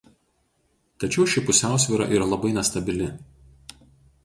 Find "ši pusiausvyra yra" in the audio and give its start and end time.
1.33-2.31